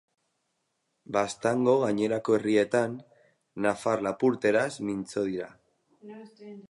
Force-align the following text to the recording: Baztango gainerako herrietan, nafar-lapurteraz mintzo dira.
Baztango 1.17 1.75
gainerako 1.83 2.37
herrietan, 2.37 2.95
nafar-lapurteraz 3.67 4.69
mintzo 4.89 5.29
dira. 5.29 5.55